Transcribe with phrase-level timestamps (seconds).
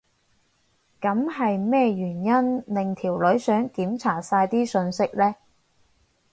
[0.99, 5.35] 噉係咩原因令條女想檢查晒啲訊息呢？